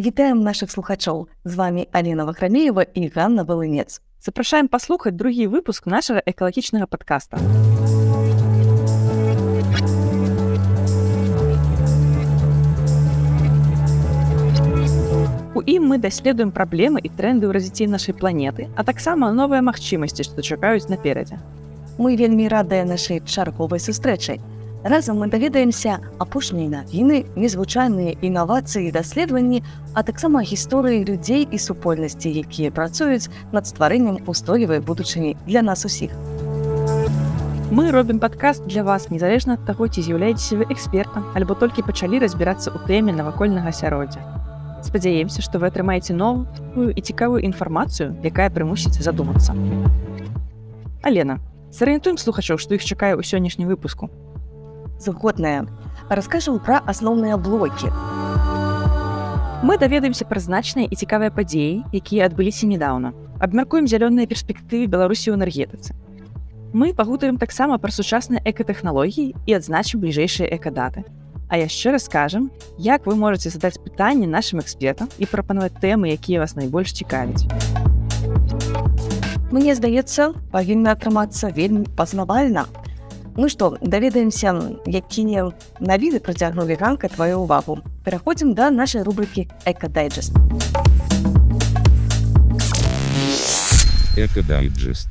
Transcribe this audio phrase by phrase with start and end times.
[0.00, 1.27] Вітаем наших слухачоў.
[1.45, 4.01] З вами Алена Вахрамеева і Ганна Балынец.
[4.21, 7.37] Запрашаем паслухаць другі выпуск нашага экалагічнага падкаста.
[15.53, 20.23] У ім мы даследуем праблемы і тренды ў развіцці нашай планеты, а таксама новыя магчымасці,
[20.23, 21.35] што чакаюць наперадзе.
[21.99, 24.39] Мы вельмі радыя нашай чарговай сустрэчай.
[24.83, 29.61] Разам мы даведаемся апошнія навіны, незвычайныя інавацыі і даследаванні,
[29.93, 36.09] а таксама гісторыі людзей і супольнасці, якія працуюць над стварэннем устойлівай будучыні для нас усіх.
[37.69, 42.17] Мы робім падкаст для вас незалежна ад таго, ці з'яўляецеся вы экспертам альбо толькі пачалі
[42.17, 44.25] разбірацца ў тэме навакольнага асяроддзя.
[44.81, 49.53] Спадзяемся, што вы атрымаеце новую і цікавую інфармацыю, якая прымусіць задумацца.
[51.05, 51.37] Алена,
[51.69, 54.09] сарыентуем слухачоў, што іх чакае ў сённяшнім выпуску
[55.01, 55.65] згодная
[56.09, 57.89] расскажем пра асноўныя блокі
[59.61, 63.13] мы даведаемся пра значныя і цікавыя падзеі якія адбыліся нядаўна.
[63.37, 65.93] Абмяркуем зялёныя перспектывы беларусі ў энергетыцы.
[66.73, 71.05] Мы пагутаем таксама пра сучасныя экатэхналогіі і адзначым бліжэйшыя экадаты.
[71.45, 72.49] А яшчэ раскажам
[72.81, 77.45] як вы можете задаць пытанне нашим экспертам і прапанаваць тэмы якія вас найбольш цікавяць.
[79.53, 82.65] Мне здаецца павінна атрымацца вельмі пазнавальна
[83.37, 84.51] Ну што даведаемся
[84.85, 90.35] якія навіны працягнулі ранка твою увагу пераходзім да нашай рубрыкі экадайджест
[94.19, 95.09] экадайджест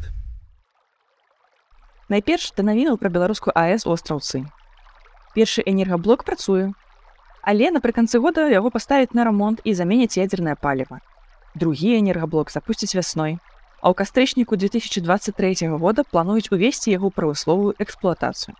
[2.13, 4.45] найперш да навінаў пра беларускую АС остраўцы
[5.35, 6.73] першы энергаблок працуе.
[7.43, 11.01] Але напрыканцы года яго паставіць на рамонт і заменяць ядзернае паліва.
[11.55, 13.39] Другі энергаблок запусціць вясной
[13.81, 18.55] а ў кастрычніку 2023 года плануюць увесці яго правасловую эксплуатацыю.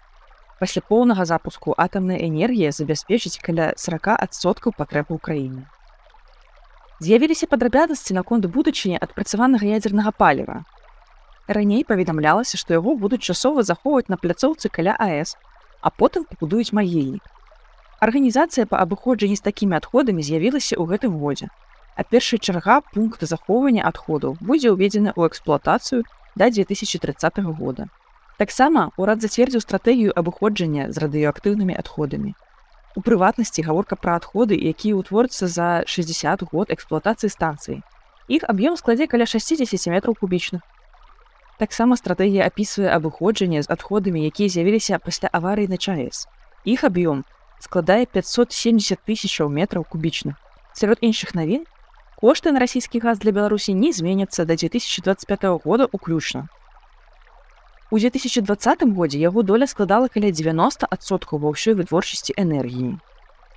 [0.61, 5.69] Пасля поўнага запуску атамная энергія забяспечыць каля 40соткаў патрэб Україніны.
[7.01, 10.65] З'явіліся падрабяднасці наконт будучыні адпрацаванага ядзернага паліва.
[11.49, 15.37] Раней паведамлялася, што яго будуць часова захоўваць на пляцоўцы каля АС,
[15.81, 17.25] а потым пабудуюць магільнік.
[18.01, 21.49] Арганізацыя па абыходжанні з такімі адходамі з'явілася ў гэтым годзе
[21.97, 26.05] а першая чарга пункта захоўвання адходаў будзе ўведзена ў эксплуатацыю
[26.37, 27.89] да 2030 года.
[28.41, 32.33] Таксама урад зацвердзіў стратэгію абыходжання з радыёактыўнымі адходамі.
[32.97, 37.83] У прыватнасці гаворка пра адходы, якія ўтворцца за 60 год эксплуатацыі станцыі.
[38.33, 40.65] Іх аб'ём складзе каля 60 метраў кубічных.
[41.61, 46.25] Таксама стратэгія апісвае абыходжанне з адходамі, якія з'явіліся пасля аварыі на ЧАЭС.
[46.65, 47.29] Іх аб'ём
[47.61, 50.41] складае 570 тысячаў метраў кубічных.
[50.73, 51.69] Сярод іншых навін
[52.21, 56.49] кошты на расійскі газ для беларусі не зменяцца да 2025 года уключна
[57.91, 63.01] у 2020 годзе яго доля складала каля 90соткаў ва ўсёй вытворчасці энергіі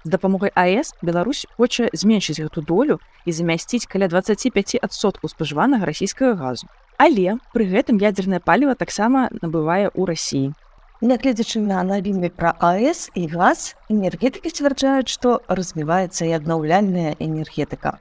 [0.04, 6.72] з дапамогай АС Беларусь хоча зменшыць гэту долю і замясціць каля 25соткаў спажыванага расійскага газу
[6.96, 10.56] але пры гэтым ядзернае паліва таксама набывае ў рассіі
[11.04, 18.00] Нягледзячы на навіны пра АС і газ энергетыкі сцвярджаюць што развіваецца і аднаўляльная энергетыка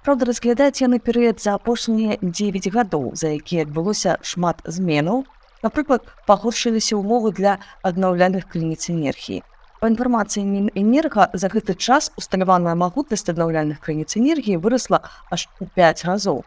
[0.00, 5.26] Праўда, разглядаць яны перыяд за апошнія 9 гадоў, за якія адбылося шмат зменаў.
[5.60, 9.44] Напрыклад, пагоршыліся ўмовы для аднаўляных крыніц энергіі.
[9.80, 16.04] Па інфармацыі мінэнерга за гэты час усталяваная магутнасць аднаўляльных крыніц энергіі вырасла аж у 5
[16.08, 16.44] разоў.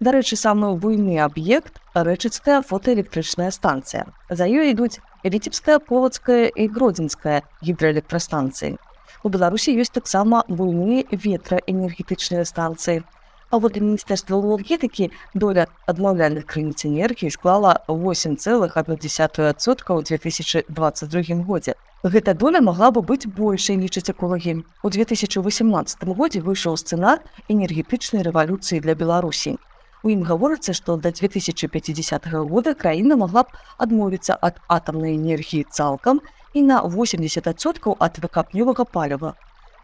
[0.00, 4.08] Дарэчы, самы буйны аб'ект рэчыцкая фотоэлектрычная станцыя.
[4.32, 8.80] За ёй ідуць віцебская полацкая і гродзенская гідраэлектрастанцыі.
[9.22, 13.02] У Беларусі ёсць таксама буйныя ветраэнергетычныя станцыі.
[13.50, 21.74] А вот міністэрства энергетыкі доля адмаўляльных крыніц энергіі склала 8,1сотка ў 2022 годзе.
[22.02, 24.62] Гэта доля магла бы быць большай лічыць эколагі.
[24.86, 29.58] У 2018 годзе выйшаў сцэнар энергетычнай рэвалюцыі для Беларусі.
[30.06, 36.22] У ім гаворыцца, што да 2050 года краіна магла б адмовіцца ад атамнай энергіі цалкам
[36.54, 39.34] і на 80соткаў ад выкапнёвага паліва.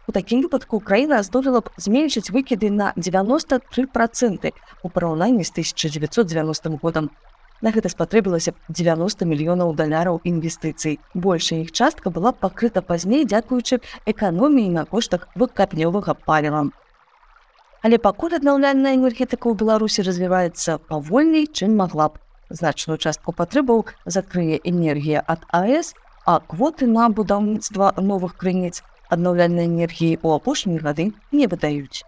[0.07, 4.53] У такім выпадку краіна здолела б зменшыць выкіды на 93 проценты
[4.83, 7.09] у параўнанні з 1990 годам.
[7.61, 10.99] На гэта спатрэбілася 90 мільёнаў даляраў інвестыцый.
[11.13, 16.69] Большая іх частка была пакрыта пазней дзякуючы эканоміі на коштах выкапнёвага паліва.
[17.83, 22.21] Але пакуль аднаўляльная энергетыка ў Беларусі развіваецца павольней, чым магла б.
[22.49, 25.93] Значную частку патрэбаў закрые энергія ад АС
[26.27, 32.03] а квоты на будаўніцтва новых крыніц аднаўляльнай энергіі ў апошнія гады не выдаюць.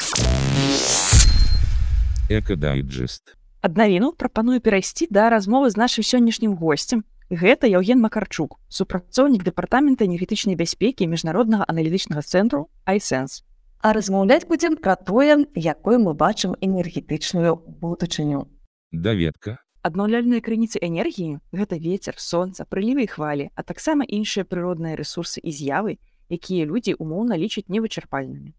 [2.28, 3.40] Экадайджест.
[3.64, 7.08] Аднавіну прапаную перайсці да размовы з нашым сённяшнім госцем.
[7.32, 13.46] Гэта Яўген Макарчук, супрацоўнік дэпартамента энергетычнай бяспекі міжнароднага аналітычнага цэнтру Айсэнс.
[13.80, 18.52] А размаўляць будзем пра тое, якой мы бачым энергетычную будучыню.
[18.92, 19.64] Даведка.
[19.80, 25.56] Аднаўляльныя крыніцы энергіі гэта вецер, сонца, прылівы і хвалі, а таксама іншыя прыродныя рэсурсы і
[25.56, 25.96] з'явы,
[26.28, 28.52] якія людзі умоўна лічаць невычарпальнымі.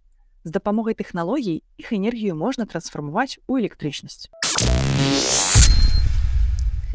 [0.48, 4.32] З дапамогай тэхналогій іх энергію можна трансфармаваць у электрычнасць.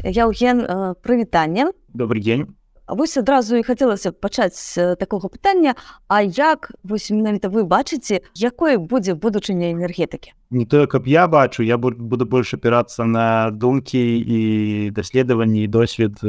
[0.02, 0.66] Яўген
[1.06, 1.70] прывітанне.
[1.94, 2.50] Добрый дзень.
[2.88, 5.74] Вось адразу і хацелася пачаць такога пытання,
[6.08, 10.32] А як вось менавіта вы бачыце, якой будзе будучыня энергетыкі?
[10.50, 16.22] Не тое, каб я бачу, я буду больш апірацца на думкі і даследаванні досвед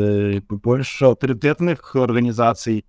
[0.50, 2.86] больш аўтарытэтных арганізацый.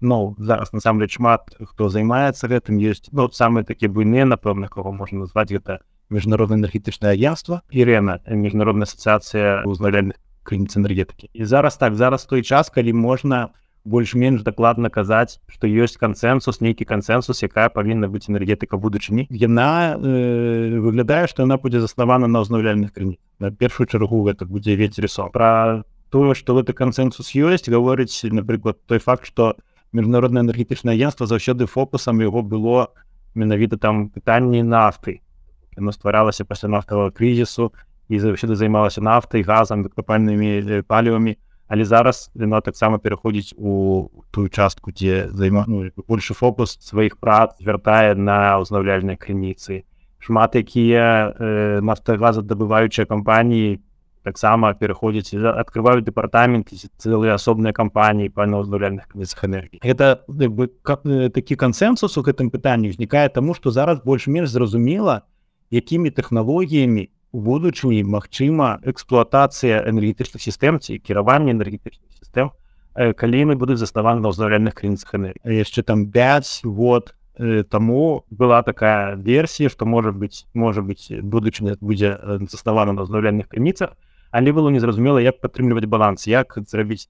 [0.00, 5.22] Ну, зараз насамрэч шмат хто займаецца гэтым ёсць ну, самыя такія буйныя напэўна кого можна
[5.22, 5.78] назваць гэта
[6.10, 12.70] міжнародна энергетычнае агентство ірена міжнародная асацыяцыя ўзнавальных крыніц энергетыкі і зараз так зараз той час
[12.70, 13.50] калі можна
[13.84, 20.78] больш-менш дакладна казаць што ёсць кансенсус нейкі кансенсус якая павінна быць энергетыка будучыні яна э,
[20.78, 25.34] выглядае што яна будзе заснавана на ўзнаўляльных крыні на першую чаргу гэта будзе ветер сон
[25.34, 29.56] пра тое што гэты кансенсус ёсць гаворыць напрыклад той факт што
[29.92, 32.94] міжнароднае энергетычнае агентство заўсёды фокусам яго было
[33.34, 35.20] менавіта там пытанні нафты.
[35.76, 41.36] Яно стваралася пасля нафтавага крызісу і заўсёды займалася нафтай газам выкапальнымі палівамі.
[41.72, 47.56] Але зараз яна таксама пераходзіць у тую частку дзе займа ну, большы фокус сваіх прац
[47.64, 49.88] вяртае на ўзнаўляльнай крыніцы.
[50.20, 53.80] Шмат якія э, нафтагазадабываючыя кампаніі
[54.22, 56.70] таксама пераходзяць открываюць дэпартамент
[57.00, 59.80] цэлыя асобныя кампаніі па ўзнаўляльных крыніцах энергіі.
[59.82, 60.68] Гэта бы
[61.32, 65.26] такі кансенсус у гэтым пытанні ўзнікае таму што зараз больш-менш зразумела
[65.72, 72.52] якімі тэхналогіямі у будучыні магчыма эксплуатацыя энергетычных сістэм ці кіраванне энергетычных сістэм
[72.92, 77.16] калі яны будуць заснаваны на ўзнаўляльных крыніцах энергіі яшчэ там 5 год
[77.72, 82.20] таму была такая версія што можа быць можа быць будучыня будзе
[82.52, 83.96] заснавана на ўзнаўляльных крыніцах
[84.30, 87.08] але было незразумела як падтрымліваць баланс як зрабіць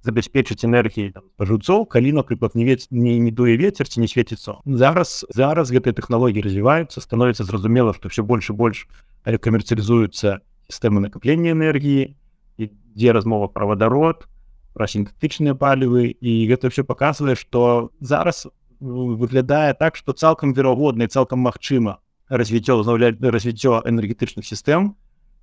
[0.00, 5.68] забяспечыць энергіі жуцоў калі напрыклад не ведь не імітуе ветер ці не светіцца зараз зараз
[5.68, 8.88] гэтыя тэхналогіі развіваюцца становіцца зразумела што все больш і больш
[9.24, 10.40] камерцыялізуюцца
[10.70, 12.14] сістэмы накаплення энергіі
[12.56, 14.26] ідзе размова пра вадарод
[14.74, 18.46] пра сінтэтычныя палівы і гэта все паказвае што зараз
[18.80, 21.98] выглядае так што цалкам верагодна і цалкам магчыма
[22.30, 24.94] развіццё ўзнаўляць развіццё энергетычных сістэм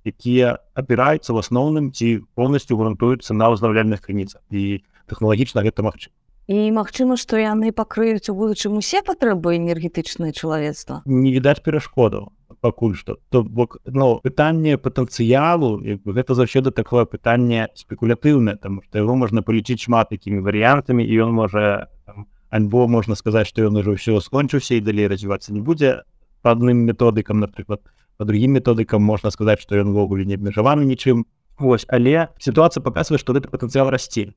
[0.08, 6.14] якія апіраюцца в асноўным ці полностью грунтуюцца на ўзнаўляльных крыніцах і тэхналагічна гэта магчыма
[6.48, 12.32] і магчыма што яны пакрыюць у будучым усе патрэбы энергетычнае чалавецтва не відаць перашкодаў
[12.68, 13.18] пакуль што.
[13.32, 19.80] То бок но пытанне патэнцыялу гэта заўсёды такое пытанне спекулятыўнае там што яго можна палічыць
[19.88, 21.88] шмат якімі варыянтамі і ён можа
[22.50, 26.02] альбо можна сказаць што ён ужо ўсё скончыўся і далей развівацца не будзе
[26.42, 27.80] па адным методыкам напрыклад
[28.18, 31.24] по другім методыкам можна сказаць што ён увогуле не абмежаваны нічым.
[31.58, 34.34] Вось але сітуацыя паказвае што гэты патэнцыял расце.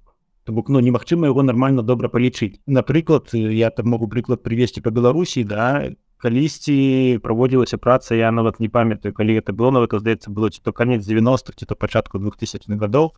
[0.47, 2.61] Бок ну немагчыма яго нармальна добра палічыць.
[2.65, 5.89] Напрыклад я там могу прыклад прывесці па беларусі да
[6.21, 10.71] калісьці праводзілася праца я нават не памятаю калі гэта было нават здаецца было ці то
[10.71, 13.11] канец 90-х ці то пачатку 2000 гадоў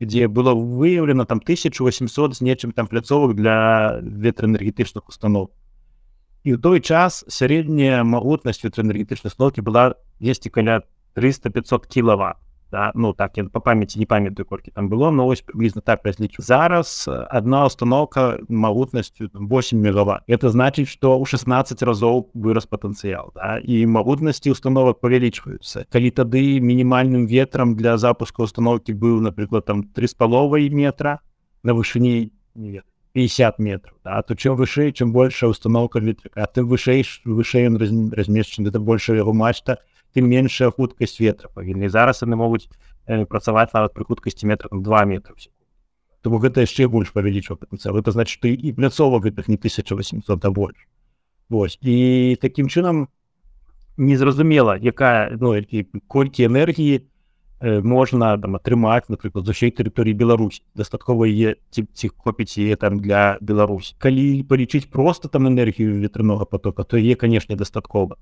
[0.00, 5.50] дзе было выяўлена там 1800 з нечым там пляцовак для ветраэнергетычных установ
[6.44, 10.84] і ў той час сярэдняя магутнасць ветраэнергетычнай сноўкі была 10 каля
[11.16, 12.38] 300-500 кіловат
[12.73, 12.91] да?
[12.95, 16.41] ну так я по памяти не памятаю колькі там было но ось приблизно так разлічу
[16.41, 23.61] зараз одна установка магутнасцю 8 мегаватт это значит что у 16 разоў вырос потенциал да?
[23.63, 30.07] і магутнасці установок павялічваюцца калі тады мінімальным ветрам для запуска установки быў напрыклад там три
[30.07, 31.19] з паловай метра
[31.63, 32.33] на вышыні
[33.13, 34.21] 50 метров да?
[34.23, 37.77] то чем вышэй чым большая установка ветрыка ты вышэй вышэй он
[38.11, 39.81] размешчаны это больше яго мачта то
[40.18, 41.48] тым меншая хуткасць ветра.
[41.54, 42.66] Павінны зараз яны могуць
[43.06, 45.38] э, працаваць нават пры хуткасці метра 2 метра
[46.22, 50.50] тому гэта яшчэ больш павялічва патэнцыял это значит ты і пляцова гэтых не 1800 да
[50.50, 50.88] больш
[51.48, 53.08] Вось і такім чынам
[53.96, 55.54] незразумела якая ну,
[56.06, 57.06] колькі энергіі
[57.60, 62.98] э, можна там атрымаць напрыклад з усей тэрыторыі Беларусь дастаткова е ці, хопіць е там
[62.98, 68.16] для Беларусь калі палічыць просто там энергію ветрянога потока то е канешне дастаткова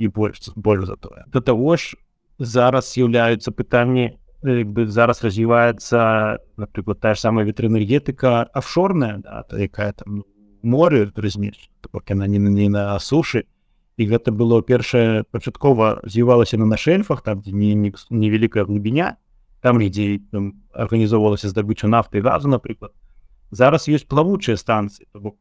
[0.00, 1.94] і больш больш за тое да того ж
[2.38, 10.24] зараз з'яўляюцца пытанні бы зараз развіваецца напрыклад тая ж самая ветрэнергетыка офшорная да, якая там
[10.62, 13.44] море размеш бок яна не не на сушы
[13.96, 19.16] і гэта было першае пачаткова з'явалася на на шельфах там дзе невялікая глыбіня
[19.60, 20.24] там ідзе
[20.72, 22.96] арганізоўвалася здабыча нафты газу напрыклад
[23.50, 25.36] зараз ёсць плавучыя станцыі бок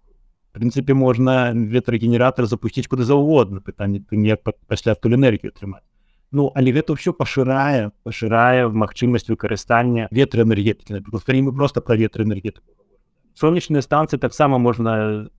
[0.54, 5.86] прынцыпе можна ветрагенератор запусціць куды заўгодна пытанне ты неяк пасля ту энергію атрымаць
[6.32, 11.02] Ну але гэта ўсё пашырае пашырае магчымасць выкарыстання ветраэнергетыкі
[11.42, 12.70] мы просто пра ветраэнергетыку
[13.34, 15.30] сонечныя станцыі таксама можна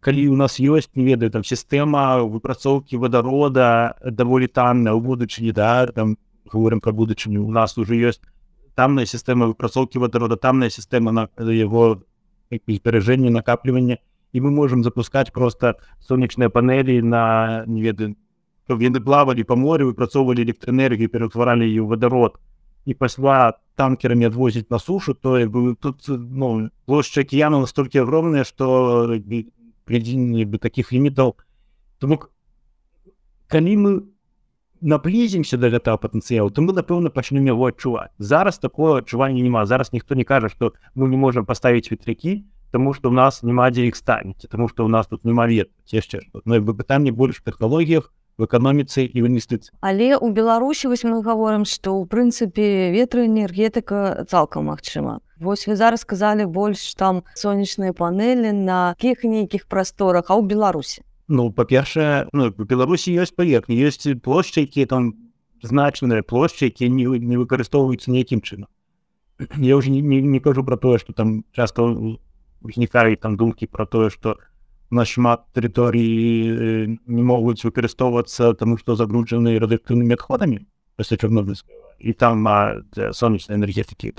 [0.00, 5.86] калі у нас ёсць не ведаю там сістэма выпрацоўкі вадарода даволі танна ў будучыні да
[5.86, 8.22] там говорим про будучыню у нас уже ёсць
[8.78, 12.02] тамная сістэма выпрацоўкі вадарода тамная сістэма на яго
[12.50, 13.98] зберажэння накаплівання
[14.32, 17.92] і мы можемм запускаць просто сонечныя панелі на не
[18.68, 22.36] каб яны плавалі па морю выпрацоўвалі электраэнергію ператваралі ее вадарод
[22.84, 29.08] і пасля танкерамі адвозіць на сушу то бы тут ну, плошча акіяна настолькі огромная что
[29.08, 31.36] бы таких лімітаў
[31.98, 32.20] тому
[33.48, 33.92] калі мы
[34.80, 39.92] наблізімся до гэтага патэнцыялу то мы напэўна пачнем яго адчуваць зараз такое адчування няма зараз
[39.92, 43.86] ніхто не кажа что мы не можем паставіць ветрякі тому что у нас няма дзе
[43.86, 48.44] іх станеце тому что у нас тут вет яшчэ ну, бы пытанне больш тэхналогіях в
[48.44, 54.70] эканоміцы і в інвестыцыі але у беларусі вось мы говорим что у прынцыпе ветраэнергетыка цалкам
[54.70, 60.42] магчыма Вось вы зараз сказалі больш там сонечныя панелі на якіх нейкіх прасторах а ў
[60.42, 61.06] беларусі?
[61.28, 65.14] Ну па-першае ну, беларусі ёсць паверхні ёсць плошчы якія там
[65.62, 68.66] значныя плошчы якія не, не выкарыстоўваюцца нейкім чынам.
[69.54, 72.18] Я уже не, не, не кажу про тое что там часто
[72.62, 74.38] узнікаюць там думкі про тое что
[74.90, 80.64] на шмат тэрыторыі не могуць выкарыстоўвацца таму што загружаны радыактыўнымі адходамі
[80.96, 82.46] пасля чорнобыльскага і там
[83.12, 84.14] сонечнай энергетыкі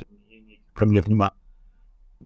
[0.73, 1.31] праблем няма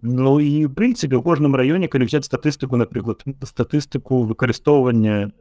[0.02, 5.32] Ну і в прынцыпе у кожным раёне калі взять статыстыку напрыклад статыстыку выкарыстоўвання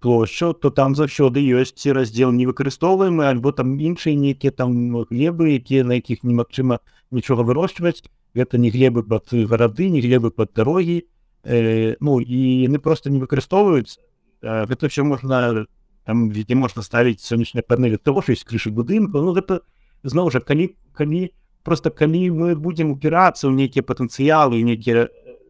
[0.00, 5.84] плошчу то там заўсёды ёсць раздзел не выкарыстоўваемы альбо там іншыя нейкія там глебы якія
[5.84, 6.78] на якіх немагчыма
[7.10, 8.02] нічога вырошчваць
[8.34, 11.04] гэта не глебы пад гарады не глебы пад дарогі
[11.44, 14.00] э, ну і яны просто не выкарыстоўваюцца
[14.42, 15.66] э, гэта все можна
[16.04, 19.60] там везде можна ставіць сонечныя панелі того ж есть крышы будынку ну гэта
[20.02, 21.32] зноў жа калі калі
[21.62, 25.08] просто калі мы будзем упірацца ў нейкія патэнцыялы нейкія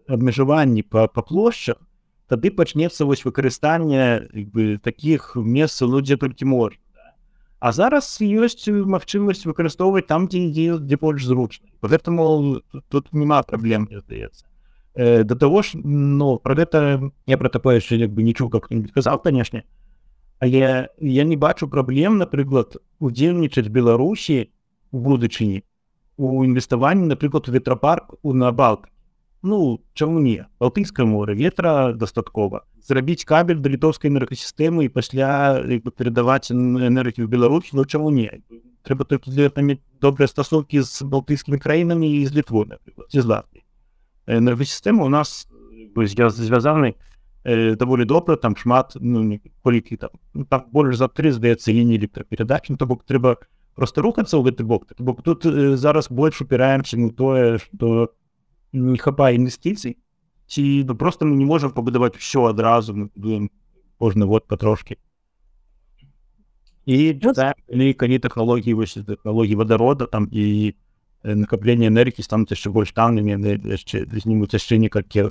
[0.09, 1.79] абмежаванні по па плошчах
[2.29, 6.83] тады пачнецца вось выкарыстанне бы таких месцаў ну дзе толькі можна
[7.61, 13.89] А зараз ёсць магчымасць выкарыстоўваць там дзе ідзе дзе больш зручна поэтому тут няма праблем
[13.91, 14.47] здаецца
[14.95, 18.91] э, до того ж но про гэта я про такое яшчэ як бы нічого как-нибудь
[18.91, 19.63] сказал конечно.
[20.39, 24.51] А я не бачу праблем напрыклад удзельнічаць беларусі
[24.93, 25.65] у будучыні
[26.17, 28.89] у інвеставанні напрыклад ветрапарк у набалк
[29.43, 35.91] Ну чаму не балтыйскае море ветра дастаткова зрабіць кабель да літоўскай энергасістэмы і пасля бы
[35.91, 38.43] перадаваць энергію Беларусі Ну чаму не
[38.83, 39.51] трэба только для
[40.01, 42.67] добрыя стасункі з балтыйскімі краінамі і з літвой
[43.11, 43.63] ці з латы
[44.27, 45.47] энергосістэмы у нас
[45.95, 46.95] звязаны
[47.45, 51.99] э, даволі добра там шмат ну, колькі там ну, там больш за три здаецца ліні
[51.99, 53.39] электрапередач ну, то бок трэба
[53.75, 54.91] просто рухацца ў гэты бок.
[54.99, 58.11] Бок тут э, зараз больш упіраемся ну тое что
[58.73, 59.99] не хапае інвестыцый
[60.47, 63.51] ці ну, просто мы не можем пабудаваць все адразу мы будем
[63.99, 64.99] кожны год патрошки
[66.87, 67.15] і
[67.95, 70.89] калі тэхналогіі вось тэхналогіі вадарода там і там
[71.25, 73.35] накаплення энергіі стануць яшчэ больш таннымі
[73.67, 75.31] яшчэ знімуць яшчэ некалькі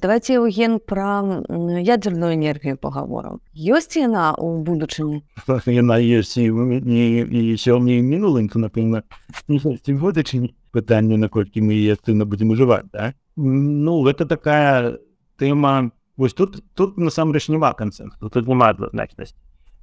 [0.00, 1.44] давайте Евген про
[1.78, 5.22] ядерную энергію паговорам ёсць яна у будучыні
[5.66, 6.48] яна ёсць і
[7.60, 9.04] сёння мінулым то напэўна
[9.48, 13.14] будучыні пытанне наколькі мы актыўна будзем ужываць да?
[13.36, 14.98] ну гэта такая
[15.38, 19.36] тэма вось тут тут насамрэч няма канцэнт тут няма адназначнасць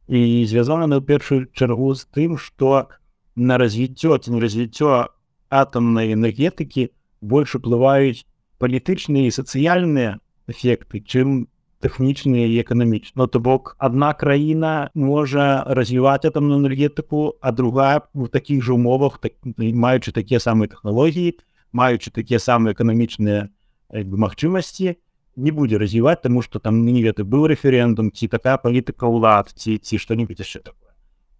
[0.07, 2.89] і звязана на першую чаргу з тым што
[3.35, 5.13] на развіццё ці не развіццё
[5.49, 6.89] атомнай энергетыкі
[7.21, 8.25] больш уплываюць
[8.57, 10.17] палітычныя і сацыяльныя
[10.49, 11.47] эфекты чым
[11.79, 18.63] тэхнічныя і эканамічна то бок адна краіна можа развіваць атомную энергетыку а другая в такіх
[18.63, 21.39] жа умовах так, маючы такія самыя тэхналогіі
[21.71, 23.47] маючы такія самыя эканамічныя
[23.93, 24.99] магчымасці
[25.39, 29.79] не будзе развіваць тому что там не веды быў рэферэндум ці такая палітыка ўлад ці
[29.79, 30.91] ці што-нибудь яшчэ такое.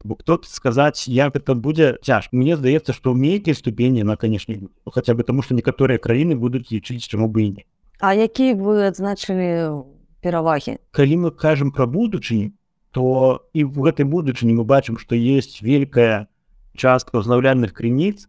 [0.04, 4.72] Бо кто сказаць як это будзе цяж мне здаецца что ў нейкай ступені на канешне
[4.86, 7.64] хотя бы тому что некаторыя краіны будуць лічыць чаму бы і не.
[8.00, 10.78] А які вы адзначылі перавагі.
[10.92, 12.52] Калі мы кажам про будучыню
[12.92, 16.28] то і в гэтай будучыні мы бачым что есть великкая
[16.74, 18.26] частка ўзнаўляльных крыніц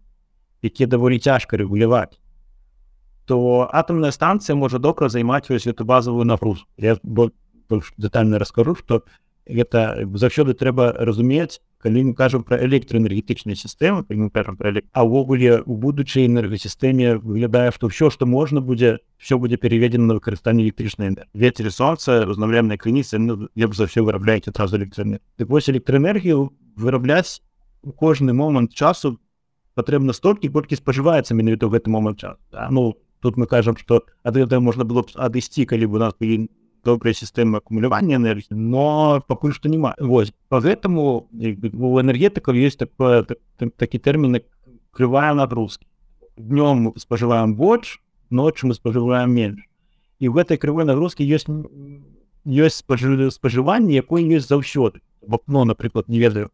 [0.60, 2.20] якія даволі цяжка рэгуляваць.
[3.24, 6.68] То атомная станцыя можа добра займаць вось эту базовую нагрузку.
[6.76, 9.04] Я больш детально раскажу что
[9.46, 14.84] гэта заўсёды трэба разумець калі мы кажам пра электраэнергетычныя сістэмы мы кажам пра элек...
[14.92, 20.14] а ўвогуле у будучай энергасістэме выглядае што ўсё што можна будзе все будзе переведзена на
[20.20, 25.68] выкарыстанне электрычнай ветер сонца узнаўляльнай крыніцы ну, лепш за ўсё вырабляеце адразу электраэнергію так вось
[25.72, 27.40] электраэнергію вырабляць
[27.82, 29.16] у кожны момант часу
[29.74, 32.68] патрэбна столькі колькі спажываецца менавіта ў гэты момант час да?
[32.68, 36.12] ну тут мы кажам што ад гэтага можна было б адысці калі бы у нас
[36.20, 36.48] былі
[36.84, 43.38] добрая сістэма акумулявання энергіі но пакуль што няма вось поэтому у энергетыкаў есть такое так,
[43.56, 44.40] так, такі тэрмін
[44.90, 45.86] крывая нагрузки
[46.36, 49.60] днём мы спажываем больш ночью мы спажываем менш
[50.20, 51.48] і в гэтай крывой нагрузкі ёсць
[52.44, 56.50] ёсць спажыванне якое ёсць заўсёды вапно напрыклад не ведаю.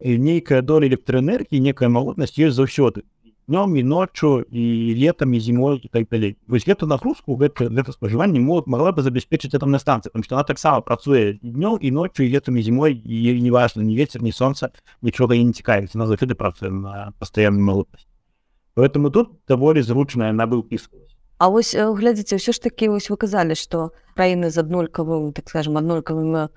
[0.00, 3.02] Нейкая доля электраэнергіі некая магутнасць ёсць заўсёды
[3.48, 7.92] днём і ноччу і летам і зімой і так далей вось гэту нагрузку гэта гэта
[7.92, 12.22] спажыванне мог могла бы забяспечыць атомная станцыя там што она таксама працуе днём і ноччу
[12.22, 14.70] і летам і зімой і не важно ні ветер ні сонца
[15.02, 18.06] нічога і не цікавіць на заўсёды працуе на пастаянную магутнасць
[18.76, 23.54] поэтому тут даволі зручная набыў піскалась А вось глядзіце ўсё ж такі вось вы казалі
[23.54, 26.52] што краіны з аднолькавым так скажем аднолькавымі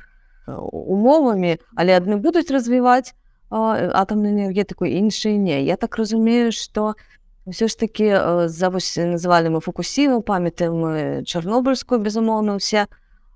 [0.49, 3.15] умовамі але адны будуць развіваць
[3.51, 5.63] атомную энергетыку іншыя не.
[5.63, 6.95] Я так разумею что
[7.45, 8.07] ўсё ж таки
[8.47, 12.87] за вось называлі мы фукусіну памятаем чарнобыльскую безумоўна усе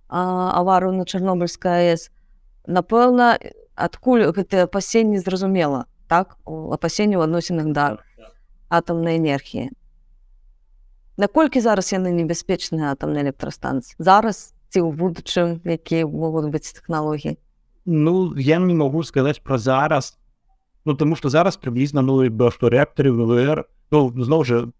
[0.07, 2.09] авару на чарнобыльская АЭС.
[2.65, 3.37] Напэўна
[3.75, 6.37] адкуль гэтае апасенне зразумела так?
[6.45, 7.97] Апасенне ў адносінах да
[8.69, 9.73] атомнай энергіі
[11.17, 17.39] наколькі зараз яны небяспечныя атомнай электрастанцыі зараз ці ў будучым якія могуць быць тэхналогіі
[17.85, 20.17] Ну я не могу сказаць пра зараз
[20.85, 24.71] ну тому что зараз приблізна ну бы што рэактары ВВР ну, зноў жа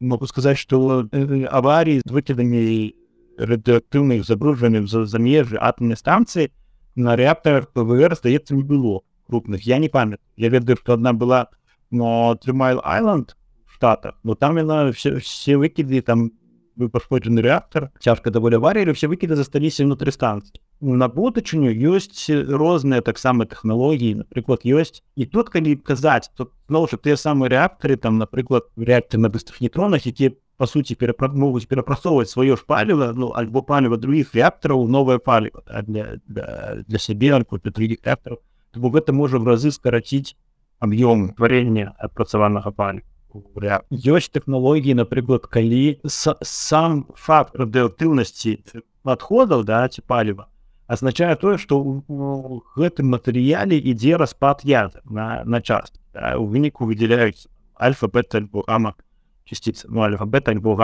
[0.00, 2.96] могу сказаць что э, аварии з выкіданней
[3.36, 6.52] радыоактыўных забруджванняў за, за межы атомнай станцыі
[6.96, 9.62] на рэактарах ПВР здаецца не было крупных.
[9.62, 11.48] Я не памят я ведаю что одна была
[11.90, 13.36] но трымайл Айланд
[13.66, 16.32] штата но там яна все, все выкіды там
[16.78, 23.46] пашкоджаны рэактар цяжка даволі аварыі все выкіды засталіся внутры станцыі на будучыню ёсць розныя таксама
[23.50, 28.70] тэхналогіі напрыклад ёсць і тут калі казаць тут зноў жа тыя самыя рэактары там напрыклад
[28.76, 33.62] рэактор на быстрых нейтронах які по сути перапра могуць перапрацоўваць сваё ж паліва ну альбо
[33.62, 38.38] паліва других рэактараў новае паліва да, для, для, для сябе альбо для других рэактараў
[38.74, 40.36] бо гэта можа в разы скараціць
[40.78, 48.62] аб'ём тварення адпрацаванага паліва ёсць тэхналогіі напрыклад калі сам факт радыоактыўнасці
[49.02, 50.46] адходаў да ці паліва
[50.88, 56.88] азначае тое што у гэтым матэрыяле ідзе распад яда на, на час да, у выніку
[56.88, 57.46] выдзяляюць
[57.78, 58.96] альфа-бет альбо гама
[59.44, 59.86] частицы.
[59.88, 60.74] Ну, альфа-бет альбо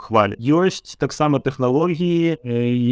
[0.00, 2.40] хвалі ёсць таксама тэхналогіі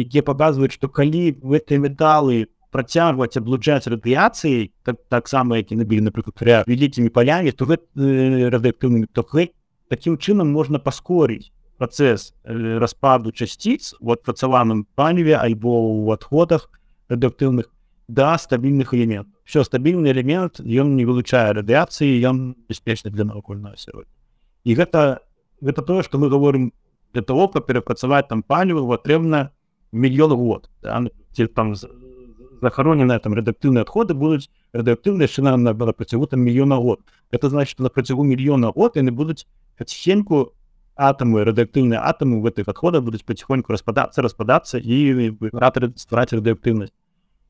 [0.05, 7.09] якія паказваюць што калі гэтыя металы працягваць аблучаць радыяцыі так таксама які набілі напрыклад вялікімі
[7.09, 7.85] палямі то гэта
[8.53, 9.25] радыактыўнымі то
[9.89, 16.69] такім чынам можна паскорыць працэс э, распаду часціц у адпрацаваным паліве альбо ў адходах
[17.09, 17.69] рэдактыўных
[18.07, 24.07] да стабільных элемент все стабільны элемент ён не вылучае радыяцыі ён бяспечны для навакольнага сярод
[24.63, 25.23] і гэта
[25.61, 26.71] гэта тое што мы говорим
[27.13, 29.51] для того каб перапрацаваць там паліву патрэбна
[29.91, 31.03] мільён год да?
[31.55, 31.75] там
[32.61, 36.99] захароненыя там рэдактыўныя адходы будуць рэдактыўныя яшчэ на працягу там мільёна год
[37.31, 39.45] это значит на працягу мільёна год яны будуць
[39.85, 40.53] ціхеньку
[40.95, 46.93] атомы радыактыўныя атомы в гэтых адходах будуць потихоньку распадацца і ратары ствараць радыактыўнасць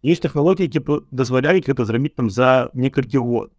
[0.04, 3.52] есть технологлогі які дазваляюць гэта зрабіць там за некалькі год.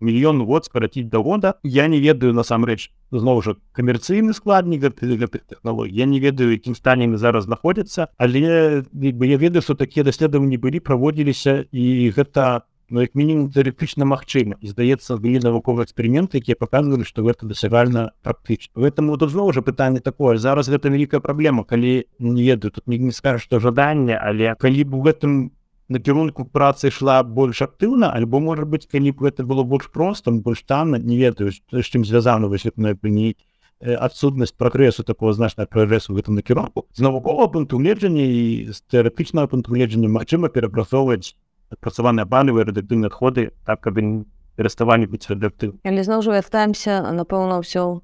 [0.00, 1.54] Мільён год скараціць да года.
[1.64, 7.16] Я не ведаю насамрэч зноў жа камерцыйны складнік гэтых технологій я не ведаю якім стане
[7.16, 13.14] зараз знаходзяцца але бы я ведаю что такія даследаванні былі праводзіліся і гэта ну, як
[13.14, 19.18] мінімум тэарэтычна магчыма і здаецца былі навуковыя эксперыменты якія паказвалі што гэта дасягальна практычна гэтаму
[19.18, 20.38] тут зноў жа пытанне такое.
[20.38, 24.84] Зараз гэта вялікая праблема калі не ведаю тут не, не скажа што жаданне але калі
[24.84, 25.50] б у гэтым
[25.88, 30.62] накірунку працы ішла больш актыўна альбо можа быць калі б гэта было больш проста больш
[30.62, 33.38] танна не ведаю з чым звязана высветная прыніць
[33.80, 39.74] адсутнасць прагрэсу такого значна прагрэсу гэтым накірунку з навуковага пункту гледжання і з тэарэтычнага пункту
[39.74, 41.36] гледжання магчыма перапрацоўваць
[41.74, 43.98] адпрацаваныя палівы рэдактыўныя адходы так каб
[44.56, 48.00] пераставанне быць рэдактыў але зноў жа вяртаемся напэўна ўсё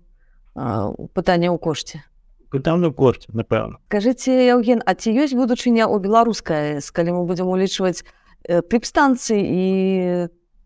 [0.54, 2.04] пытанне ў кошце.
[2.52, 3.80] Пытанне кошце напэўна.
[3.88, 8.04] Кажыце Яўген А ці ёсць будучыня ў беларуская калі мы будзем улічваць
[8.44, 9.64] піпстанцыі і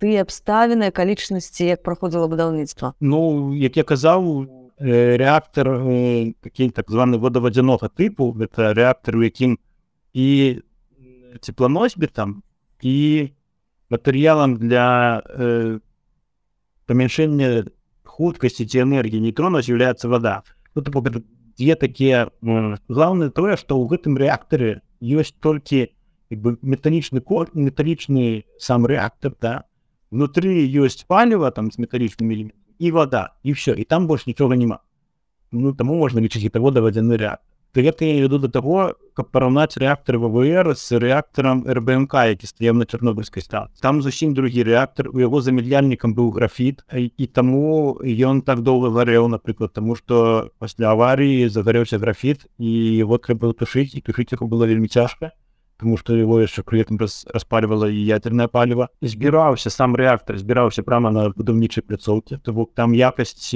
[0.03, 2.99] тыя абставіны акалічнасці як праходзіла будаўніцтва?
[3.01, 4.51] Ну як я казаў
[4.83, 5.71] рэактар
[6.43, 9.57] такі так званы водавадзянога тыпу гэта рэактар у якім
[10.13, 10.61] і
[11.41, 12.43] цепланосьбе там
[12.83, 13.33] і
[13.91, 15.79] матэрыялам для э,
[16.87, 17.71] памяншэння
[18.05, 20.43] хуткасці ці энергіі нейтрона з'яўляецца вода.
[20.75, 20.83] Ну,
[21.57, 22.29] дзе такія
[22.89, 25.93] главное тое што ў гэтым рэактары ёсць толькі
[26.31, 29.65] бы металічны код металічны сам рэактор да.
[30.11, 34.57] Внутры ёсць паліва там з металічнымі элементамі і вода і все і там больш нічога
[34.57, 34.81] няма
[35.51, 39.81] ну таму можна лічыць гэта вода вадзяны рэактор гэта я веду до того каб параўнаць
[39.81, 45.19] рэактор ввр з рэактарам рбмк які стаем на чарнобыльскай стан там зусім другі рэактор у
[45.19, 51.49] яго замядляльнікам быў графіт і таму ён так доўга гарэў напрыклад тому что пасля аварыі
[51.49, 55.33] загарэўся графіт і его трэба тушыць і тушыць яго было вельмі цяжка
[55.77, 60.83] потому что его яшчэ при этом раз, распаливала і ядерное паліва збіраўся сам рэактор збіраўся
[60.83, 63.55] прямо на то бок там якасць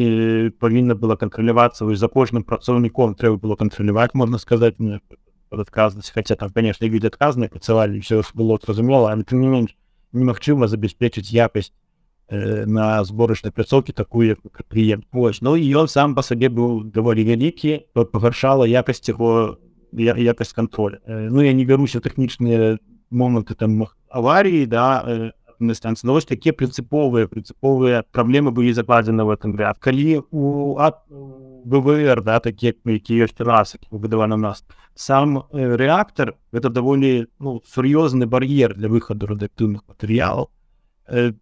[0.61, 5.01] павінна была кантралявацца вось за кожным працоўніком трэба было кантраляваць можна сказаць мне
[5.51, 9.77] адказнасць хотя там конечно від адказны працавалі все было зразумела не менш
[10.13, 11.73] немагчыма забяспечыць якасць
[12.29, 14.37] э, на зборачнай пляцоўкі такую
[14.69, 19.59] кліент вось ну і ён сам па сабе быў даволі вялікі пагаршала якасць яго
[19.93, 20.99] якасць контроля.
[21.07, 22.79] Ну я не бяруся тэхнічныя
[23.11, 29.57] моманты там аварыі да станцыі но вось такія прынцыповыя прынцыповыя праблемы былі закладзены в этом
[29.57, 29.79] ряд.
[29.79, 30.79] Калі у
[31.65, 38.75] ВВР да такія які ёсць раз выбудаваны нас сам рэактор это даволі ну, сур'ёзны бар'ер
[38.75, 40.51] для выхаду радыактыўных матэрыялаў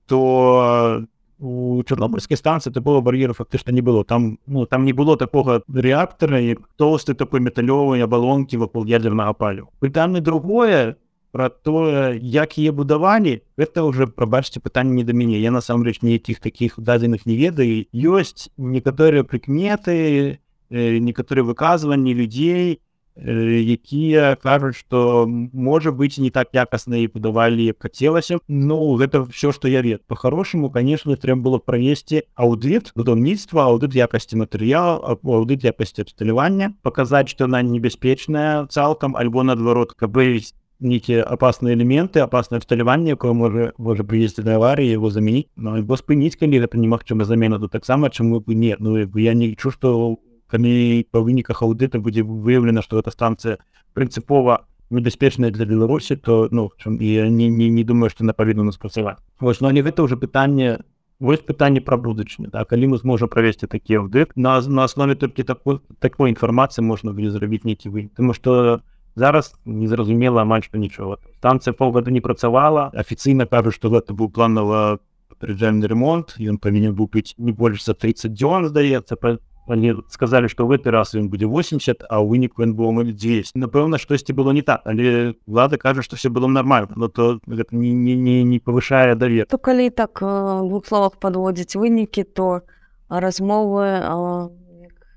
[0.06, 1.04] то
[1.38, 6.40] у чорнобыльскай станцыі такого бар'еру фактычна не было там ну там не было такога рэактара
[6.40, 10.96] як тоўсты такой металёвай абалонкі вакол ядернага палю пытанне другое
[11.33, 16.81] про тое якія будавалі это уже прабачце пытанне не да мяне я насамрэч нейкіх таких
[16.81, 17.87] дадзеных не ведаю.
[17.92, 22.81] Ёсць некаторыя прыкметы некаторыя выказванні людзей
[23.18, 29.68] якія кажуць что можа быть не так якасна і будавалі хацелася Ну гэта все что
[29.68, 36.74] я вед по-хорошаму конечно трэба было правесці аўдыт будаўніцтва аўдыт якасці матэрыял аўдыт якасці абсталявання
[36.83, 40.16] показаць что она небяспечная цалкам альбо наадварот каб
[40.81, 45.98] нейкія опасные элементы опасное абсталяванне якое можа можа прыесці да аварыі его замяніць но альбо
[45.98, 49.98] спыніць калі гэта немагчыма замена тут таксама чаму бы не ну я не лічу что
[49.98, 53.58] у калі па выніках аўдыта будзе выяўлена што эта станцыя
[53.94, 58.76] прынцыпова небяспечная для беларусі то ну я не, не, не думаю што на павінна нас
[58.76, 60.80] працаваць вось но не гэта ўжо пытанне
[61.20, 65.42] вось пытанне пра будучыню да калі мы зможам правесці такі аўдыт на на аснове толькі
[65.42, 68.80] такой такой інфармацыі можна будзе зрабіць нейкі вынік тому что
[69.14, 75.00] зараз незразумела амаль што нічога станцыя полгода не працавала афіцыйна кажу што гэта быў планова
[75.28, 79.16] паперджальны ремонт ён павінен быў быць не больш за 30 дзён здаецца
[79.70, 83.59] они сказали что в этой раз ён будзе 80 а ў выніку ён было 200
[83.59, 84.83] напэўна штосьці было не так.
[84.85, 89.46] Але влада кажа что все было нормально но то не, не, не, не повышае давер
[89.46, 92.62] то калі так двух словах подводзіць вынікі то
[93.09, 94.04] размовы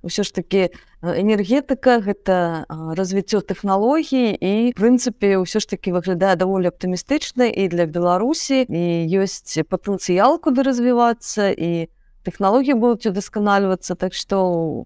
[0.02, 7.50] ўсё ж таки энергетыка гэта развіццё тэхналогій і прынцыпе ўсё ж таки выглядае даволі аптымістычна
[7.54, 8.84] і для беларусі і
[9.22, 14.86] ёсць патэнцыял куды развівацца і у тэхналогіі будуць удасканальвацца так што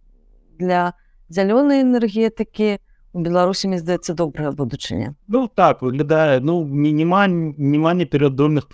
[0.60, 0.93] для
[1.30, 2.80] зялёнай энергетыкі
[3.15, 8.67] у беларусі мне здаецца добрая будучыня ну так выглядае ну мініма няма не перадольных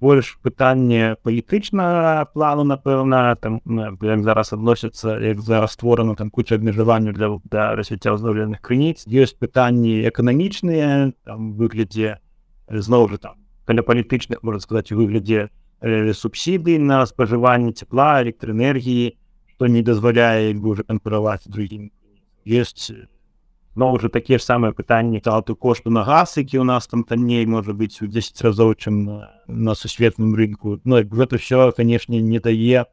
[0.00, 6.58] больш пытанне палітычна плану напэўна там ну, як зараз адносяцца як зараз створана там куча
[6.58, 12.18] абмежаванняў для да развіцця ўзнаўленых крыніц ёсць пытанні эканамічныя там выглядзе
[12.66, 13.34] зноў жа там
[13.64, 19.14] каля палітычных можна сказаць выглядзе Э, субсідыі на спажыванне цепла электраэнергіі
[19.54, 20.54] што не дазваляе
[20.86, 21.90] канкураваць другім
[22.44, 22.92] есть
[23.78, 27.46] но уже такія ж самыя пытанні талты кошту на газ які у нас там танней
[27.46, 32.40] можа быць у 10 разоў чым на, на сусветным рынку ну, гэта все канешне не
[32.40, 32.86] дае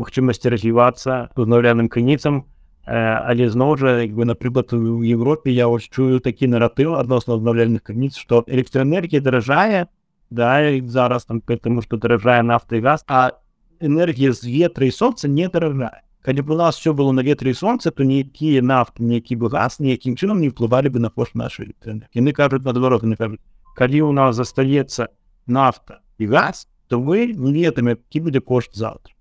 [0.00, 2.48] магчымасці развівацца узнаўляным крыніцам
[2.88, 7.84] але зноў жа як бы напрыклад у Европе я ось чую такі наратыў адносна узнаўляльных
[7.84, 9.92] крыніц што электраэнергія даражае
[10.30, 13.32] да зараз там потому что дорожае нафта и газ а
[13.80, 17.50] энергія з ветра і солнца не даражае калі б у нас все было на ветре
[17.50, 21.34] і солнце то нейкія нафты нейкі бы газ ніякім чынам не ўплывалі бы на кошт
[21.34, 21.74] нашай
[22.14, 23.40] яны кажуць наадварот не кажуць
[23.74, 25.08] калі у нас застаецца
[25.46, 29.14] нафта і газ то вы не ведаем які будзе кошт завтра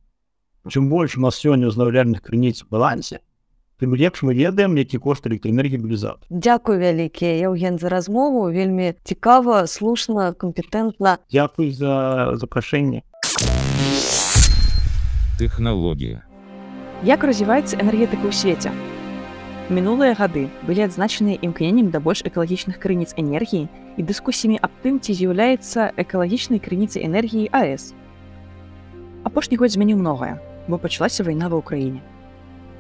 [0.68, 3.22] чым больш у нас сёння узнаўляльных крыніц балансе
[3.80, 8.52] тым лепш мы ведаем які кошт электраэнергіі былі заўтра Дякую вялікія Евген за размову.
[8.52, 11.18] Вельмі цікава слушна кампетэнтна.
[11.32, 13.04] Дякуй за запрашэнне.
[15.40, 16.28] Тэхналогія.
[17.08, 18.76] Як развіваецца энергетыка ў свеце?
[19.72, 25.16] Мінулыя гады былі адзначаныя імкненнем да больш экалагічных крыніц энергіі і дыскусіямі аб тым, ці
[25.16, 27.96] з'яўляецца экалагічнай крыніцай энергіі АС.
[29.24, 32.04] Апошні год змяніў многае, бо пачалася вайна ва ўкраіне.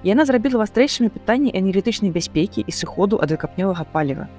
[0.04, 4.32] Яна зрабіла вастрэйшымі пытанні энергетычнай бяспекі і сыходу ад выкапнёвага паліва.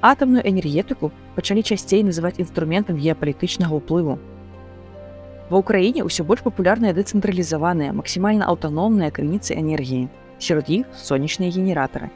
[0.00, 4.16] Атамную энергетыку пачалі часцей называць інструментам геапалітычнага ўплыву.
[5.52, 10.08] Ва ўкраіне ўсё больш папулярныя дэцэнтралізаваныя, максімальна аўтаномныя крыніцы энергіі
[10.40, 12.08] сярод іх сонечныя генератары.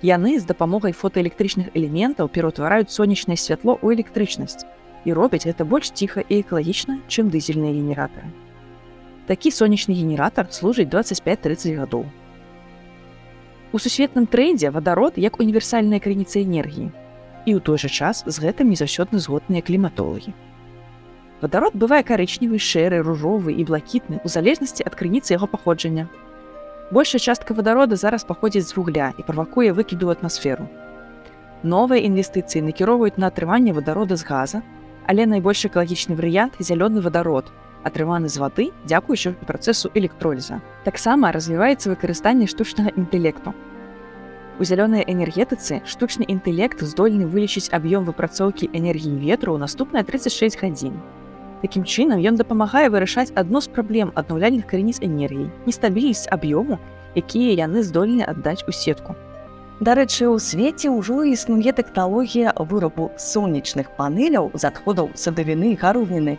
[0.00, 4.64] Яны з дапамогай фотоэлектрычных элементаў пераўтвараюць сонечнае святло ў электрычнасць
[5.04, 8.32] і робяць гэта больш ціха і экалагічна, чым дызельныя генератары.
[9.30, 12.02] Такі сонечны генератар служыць 25-30 гадоў.
[13.70, 16.90] У сусветным трэндзе вадарод як універсальная крыніца энергіі.
[17.46, 20.34] І ў той жа час з гэтым не заўсёдны згодныя кліматолагі.
[21.40, 26.10] Вадарод бывае карычневы, шэры, ружовы і блакітны ў залежнасці ад крыніцы яго паходжання,
[26.90, 30.66] большая частка вадарода зараз паходзіць з вугля і правакуе выкіду атмасферу.
[31.62, 34.66] Новыя інвестыцыі накіроўваюць на атрыманне вадарода з газа,
[35.06, 40.60] але найбольш экалагічны варыянт зялёны вадарод, атрыманы з вады, дзякуючы працэсу электроліза.
[40.84, 43.54] Таксама развіваецца выкарыстанне штучнага інтэлекту.
[44.60, 51.00] У зялёнай энергетыцы штучны інтэлект здольны вылічыць аб'ём выпрацоўкі энергіі ветру ў наступныя 36 гадзін.
[51.64, 56.76] Такім чынам ён дапамагае вырашаць адно з праблем аднаўляльных крыніц энергіі, нестабільнасць аб'ёму,
[57.16, 59.16] якія яны здольны аддаць у сетку.
[59.80, 66.36] Дарэчы, у свеце ўжо існуе тэхналогія вырабу сонечных панеляў з адходаў садавіны і гарувніны.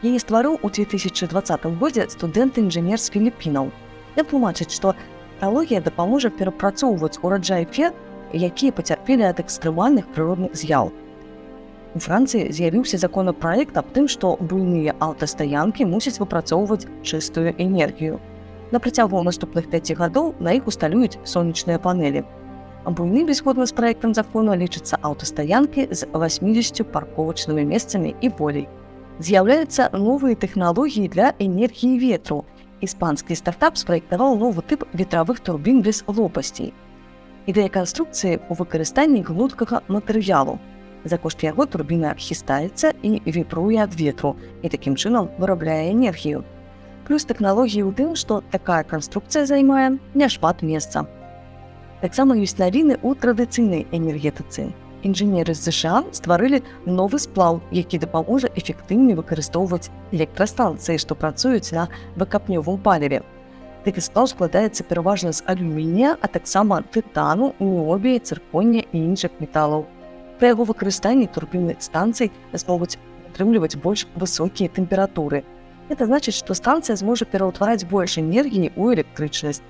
[0.00, 3.68] Яе стварыў у 2020 годзе студэнт-інжынер з Філіппінаў.
[4.16, 7.92] Я тлумачыць, што тэхналогія дапаможа перапрацоўваць ураджай фет,
[8.32, 10.88] якія пацярпелі ад экстрэмальных прыродных з'яў.
[11.92, 18.20] У Францыі з'явіўся законапраект аб тым, што буйныя аўтастаянкі мусяць выпрацоўваць чыстую энергію.
[18.72, 22.24] На працягу наступных 5 гадоў на іх усталююць сонечныя панелі.
[22.88, 28.68] Буйны бесходны з праектам закону лічыцца аўтастаянкі з 80 парковачнымі месцамі і болей.
[29.20, 32.44] З'яўляюцца новыя тэхналогіі для энергіі ветру.
[32.80, 36.72] Іспанскі стартап спраектаваў новы тып ветравых турбін без лопасцей.
[37.44, 40.56] Ідэя канструкцыі ў выкарыстанні гнуткага матэрыялу,
[41.04, 46.44] За кошт яго турбіна хістаецца і віпруе ад ветру і такім чынам вырабляе энергію.
[47.08, 51.08] Плюс тэхналогіі ў тым, што такая канструкцыя займае няшмат месца.
[52.04, 54.72] Таксама ёсць навіны ў традыцыйнай энергетыцы.
[55.02, 62.82] Інжынеры з ЗША стварылі новы сплаў, які дапаможа эфектыўней выкарыстоўваць электрастанцыі, што працуюць на выкапнёвым
[62.84, 63.22] паліве.
[63.84, 69.88] Такі сплаў складаецца пераважна з алюмінія, а таксама тытану, необіі, цырконня і іншых металаў
[70.40, 72.96] пры яго выкарыстанні турбінных станцый змогуць
[73.28, 75.44] атрымліваць больш высокія тэмпературы.
[75.92, 79.60] Это значыць, што станцыя зможа пераўтвараць больш энергіі ў электрычнасць.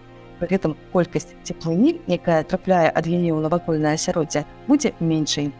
[0.40, 5.52] Гэтым колькасць цеплыні, якая трапляе ад яе ў навакольнае асяроддзе, будзе меншай.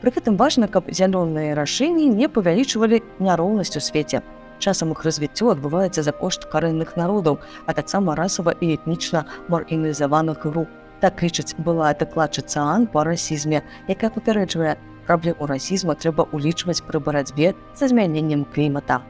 [0.00, 4.20] Пры гэтым важна, каб зялёныя рашэнні не павялічвалі няроўнасць у свеце.
[4.60, 10.68] Часам іх развіццё адбываецца за кошт карэнных народаў, а таксама расава і этнічна маргінізаваных груп
[11.00, 14.76] так лічыць была дакладчыца ан па расізме якая папярэджвае
[15.08, 19.00] праблему расізма трэба ўлічваць пры барацьбе са змяненнем клімата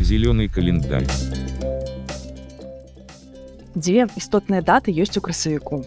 [0.00, 1.06] зеленый календарь
[3.74, 5.82] дзве істотныя даты ёсць у красавіку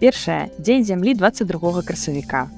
[0.00, 2.48] першая дзень зямлі 22 красавіка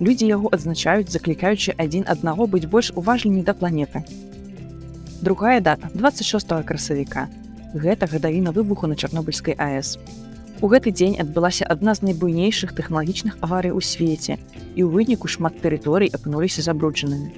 [0.00, 4.04] людзі яго адзначаюць заклікаючы адзін аднаго быць больш уважлімі да планеты
[5.20, 7.28] другая дата 26 красавіка
[7.74, 9.98] гэта гадавіна выбуху на чарнобыльскай АС.
[10.60, 14.38] У гэты дзень адбылася адна з найбуйнейшых тэхналагічных аварый у свеце
[14.74, 17.30] і ў выніку шмат тэрыторый апынуліся забруджанымі.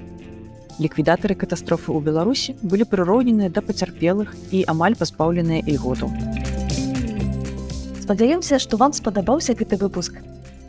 [0.81, 6.09] Ліквідатары катастрофы ў Беларусі былі прыроўненыя да пацярпелых і амаль пазбаўленыя ільготу.
[8.01, 10.17] Спадзяёмся, што вам спадабаўся гэты выпуск.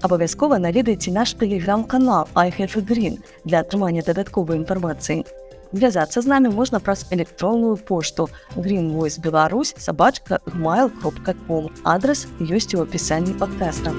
[0.04, 5.24] Абавязкова наведайце наш тэлеграм-канал iHavegreen для атрымання дадатковай інфармацыі.
[5.72, 13.32] Звязацца з намі можна праз электронную пошту Greenвойс Беларусь сабачка mail.com адрес ёсць у апісанні
[13.40, 13.96] падкаста.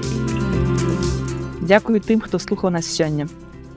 [1.64, 3.26] Дзякую тым, хто слухаў нас сёння.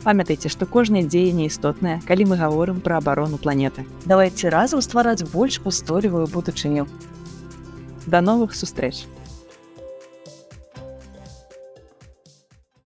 [0.04, 3.84] Памятайце, што кожнае дзеянне істотнае, калі мы гаворым пра абарону планеты.
[4.06, 6.88] Давайце разам ствараць больш устойлівую будучыню.
[8.06, 9.04] Да новых сустрэч!